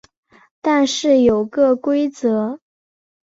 [0.63, 2.59] 但是有个规则